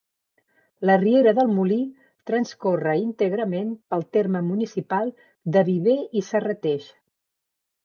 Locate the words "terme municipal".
4.19-5.15